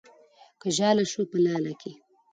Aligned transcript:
که 0.61 0.67
ژاله 0.77 1.03
شوه 1.11 1.25
په 1.31 1.37
لاله 1.45 1.73
کې 1.81 1.91